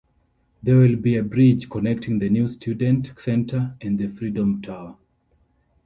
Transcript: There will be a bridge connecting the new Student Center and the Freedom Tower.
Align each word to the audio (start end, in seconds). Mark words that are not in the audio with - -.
There 0.63 0.77
will 0.77 0.95
be 0.95 1.17
a 1.17 1.21
bridge 1.23 1.69
connecting 1.69 2.17
the 2.17 2.27
new 2.27 2.47
Student 2.47 3.11
Center 3.19 3.75
and 3.81 3.99
the 3.99 4.07
Freedom 4.07 4.59
Tower. 4.59 4.97